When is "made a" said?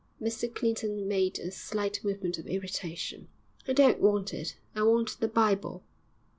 1.07-1.51